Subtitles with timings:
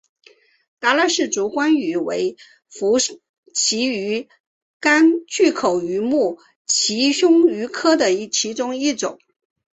[0.79, 2.35] 达纳氏烛光鱼为
[2.67, 2.97] 辐
[3.53, 4.27] 鳍鱼
[4.79, 9.19] 纲巨口鱼目褶胸鱼科的其中一种。